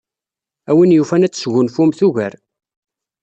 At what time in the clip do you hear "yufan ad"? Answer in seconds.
0.95-1.31